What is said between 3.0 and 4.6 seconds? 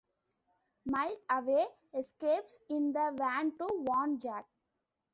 van to warn Jake.